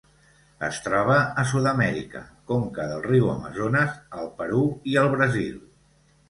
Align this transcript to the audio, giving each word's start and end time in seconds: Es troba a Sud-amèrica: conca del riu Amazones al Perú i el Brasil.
Es 0.67 0.77
troba 0.85 1.17
a 1.41 1.43
Sud-amèrica: 1.51 2.21
conca 2.53 2.87
del 2.93 3.05
riu 3.11 3.29
Amazones 3.35 4.01
al 4.23 4.33
Perú 4.41 4.63
i 4.95 4.99
el 5.05 5.13
Brasil. 5.19 5.63